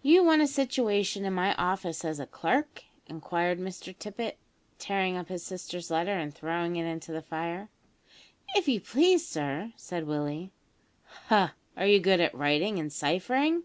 [0.00, 4.38] "You want a situation in my office as a clerk?" inquired Mr Tippet,
[4.78, 7.68] tearing up his sister's letter, and throwing it into the fire.
[8.54, 10.52] "If you please, sir," said Willie.
[11.26, 11.52] "Ha!
[11.76, 13.64] are you good at writing and ciphering?"